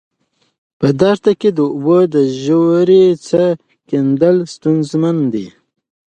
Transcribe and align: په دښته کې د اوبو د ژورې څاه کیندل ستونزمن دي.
په 0.79 0.87
دښته 0.99 1.31
کې 1.39 1.49
د 1.57 1.59
اوبو 1.73 1.99
د 2.13 2.15
ژورې 2.43 3.05
څاه 3.27 3.51
کیندل 3.89 4.37
ستونزمن 4.53 5.17
دي. 5.33 5.47